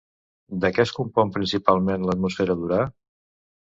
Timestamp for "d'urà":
2.63-2.81